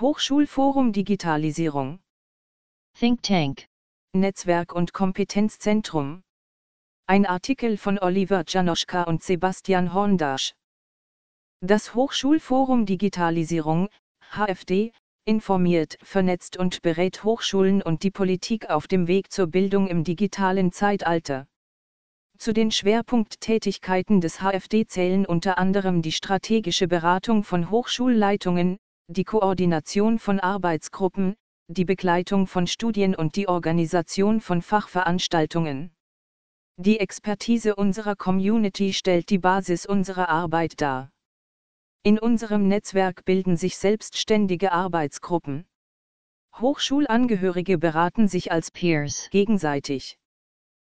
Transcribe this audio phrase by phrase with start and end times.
[0.00, 2.00] Hochschulforum Digitalisierung.
[2.98, 3.66] Think Tank.
[4.14, 6.22] Netzwerk und Kompetenzzentrum.
[7.06, 10.54] Ein Artikel von Oliver Janoschka und Sebastian Horndasch.
[11.60, 13.90] Das Hochschulforum Digitalisierung,
[14.32, 14.92] HFD,
[15.26, 20.72] informiert, vernetzt und berät Hochschulen und die Politik auf dem Weg zur Bildung im digitalen
[20.72, 21.46] Zeitalter.
[22.38, 28.78] Zu den Schwerpunkttätigkeiten des HFD zählen unter anderem die strategische Beratung von Hochschulleitungen,
[29.12, 31.36] die Koordination von Arbeitsgruppen,
[31.68, 35.94] die Begleitung von Studien und die Organisation von Fachveranstaltungen.
[36.76, 41.10] Die Expertise unserer Community stellt die Basis unserer Arbeit dar.
[42.02, 45.66] In unserem Netzwerk bilden sich selbstständige Arbeitsgruppen.
[46.56, 50.18] Hochschulangehörige beraten sich als Peers gegenseitig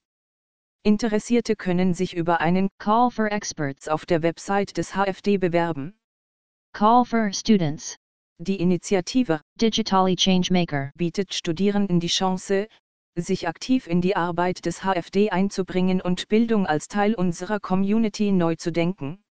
[0.84, 5.94] Interessierte können sich über einen Call for Experts auf der Website des HFD bewerben.
[6.73, 7.95] Call for Students.
[8.39, 12.67] Die Initiative Digitally Changemaker bietet Studierenden die Chance,
[13.16, 18.56] sich aktiv in die Arbeit des HFD einzubringen und Bildung als Teil unserer Community neu
[18.56, 19.23] zu denken.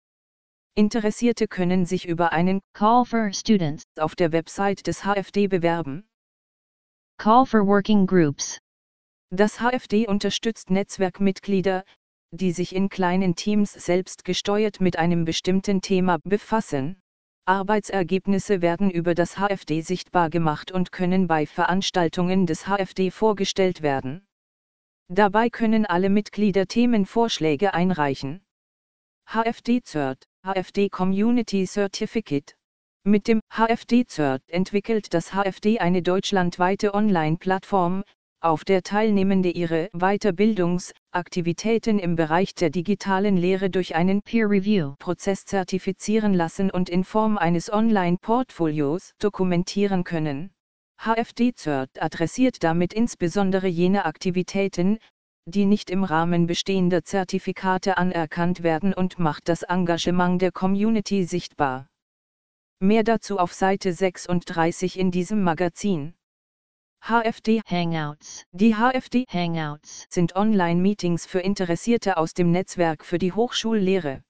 [0.75, 6.08] Interessierte können sich über einen Call for Students auf der Website des HFD bewerben.
[7.18, 8.59] Call for Working Groups.
[9.31, 11.85] Das HFD unterstützt Netzwerkmitglieder,
[12.29, 17.01] die sich in kleinen Teams selbst gesteuert mit einem bestimmten Thema befassen.
[17.52, 24.26] Arbeitsergebnisse werden über das HFD sichtbar gemacht und können bei Veranstaltungen des HFD vorgestellt werden.
[25.10, 28.42] Dabei können alle Mitglieder Themenvorschläge einreichen.
[29.26, 32.56] HFD CERT HFD Community Certificate.
[33.04, 38.06] Mit dem HFD CERT entwickelt das HFD eine deutschlandweite Online-Plattform,
[38.41, 46.72] auf der Teilnehmende ihre Weiterbildungsaktivitäten im Bereich der digitalen Lehre durch einen Peer-Review-Prozess zertifizieren lassen
[46.72, 50.50] und in Form eines Online-Portfolios dokumentieren können.
[50.97, 54.97] HFD CERT adressiert damit insbesondere jene Aktivitäten,
[55.46, 61.88] die nicht im Rahmen bestehender Zertifikate anerkannt werden und macht das Engagement der Community sichtbar.
[62.79, 66.16] Mehr dazu auf Seite 36 in diesem Magazin.
[67.04, 68.46] HFD Hangouts.
[68.52, 74.24] Die HFD Hangouts sind Online-Meetings für Interessierte aus dem Netzwerk für die Hochschullehre.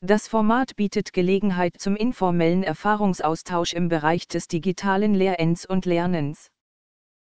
[0.00, 6.50] Das Format bietet Gelegenheit zum informellen Erfahrungsaustausch im Bereich des digitalen Lehrens und Lernens.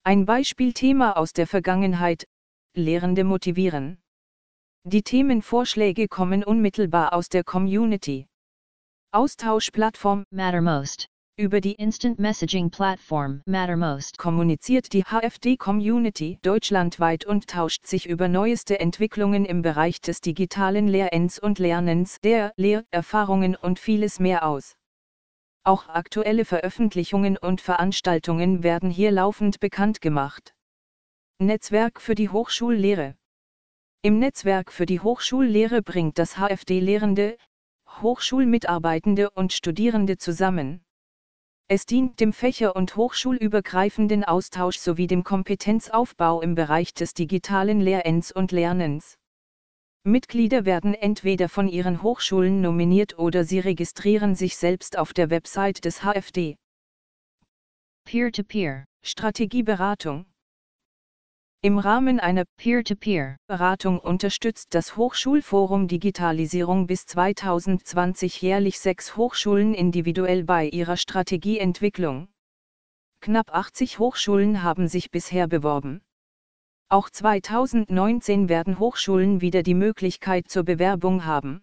[0.05, 2.27] Ein Beispielthema aus der Vergangenheit,
[2.75, 3.99] Lehrende motivieren.
[4.85, 8.29] Die Themenvorschläge kommen unmittelbar aus der Community.
[9.11, 11.10] Austauschplattform Mattermost.
[11.41, 18.79] Über die Instant Messaging Plattform Mattermost kommuniziert die HFD-Community deutschlandweit und tauscht sich über neueste
[18.79, 24.77] Entwicklungen im Bereich des digitalen Lehrens und Lernens, der Lehrerfahrungen und vieles mehr aus.
[25.65, 30.55] Auch aktuelle Veröffentlichungen und Veranstaltungen werden hier laufend bekannt gemacht.
[31.39, 33.15] Netzwerk für die Hochschullehre.
[34.03, 37.39] Im Netzwerk für die Hochschullehre bringt das HFD Lehrende,
[37.89, 40.85] Hochschulmitarbeitende und Studierende zusammen.
[41.73, 48.33] Es dient dem fächer- und hochschulübergreifenden Austausch sowie dem Kompetenzaufbau im Bereich des digitalen Lehrens
[48.33, 49.15] und Lernens.
[50.03, 55.85] Mitglieder werden entweder von ihren Hochschulen nominiert oder sie registrieren sich selbst auf der Website
[55.85, 56.57] des HFD.
[58.05, 60.27] Peer-to-Peer Strategieberatung.
[61.63, 63.37] Im Rahmen einer Peer-to-peer.
[63.47, 72.29] Beratung unterstützt das Hochschulforum Digitalisierung bis 2020 jährlich sechs Hochschulen individuell bei ihrer Strategieentwicklung.
[73.21, 76.01] Knapp 80 Hochschulen haben sich bisher beworben.
[76.89, 81.63] Auch 2019 werden Hochschulen wieder die Möglichkeit zur Bewerbung haben.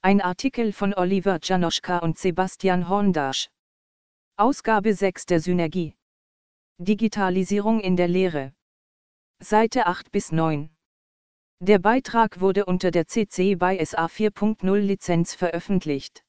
[0.00, 3.48] Ein Artikel von Oliver Janoschka und Sebastian Horndasch.
[4.36, 5.95] Ausgabe 6 der Synergie.
[6.78, 8.52] Digitalisierung in der Lehre.
[9.42, 10.68] Seite 8 bis 9.
[11.60, 16.25] Der Beitrag wurde unter der CC by SA 4.0 Lizenz veröffentlicht.